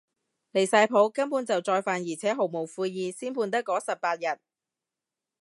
[0.51, 4.39] 離晒譜，根本就再犯而且毫無悔意，先判得嗰十八日